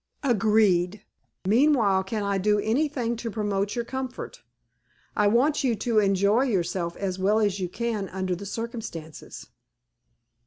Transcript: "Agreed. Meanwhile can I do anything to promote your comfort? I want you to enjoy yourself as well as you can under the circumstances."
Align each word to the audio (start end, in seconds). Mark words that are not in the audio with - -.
"Agreed. 0.23 1.03
Meanwhile 1.45 2.03
can 2.05 2.23
I 2.23 2.39
do 2.39 2.57
anything 2.57 3.15
to 3.17 3.29
promote 3.29 3.75
your 3.75 3.85
comfort? 3.85 4.41
I 5.15 5.27
want 5.27 5.63
you 5.63 5.75
to 5.75 5.99
enjoy 5.99 6.45
yourself 6.45 6.97
as 6.97 7.19
well 7.19 7.37
as 7.37 7.59
you 7.59 7.69
can 7.69 8.09
under 8.09 8.35
the 8.35 8.47
circumstances." 8.47 9.45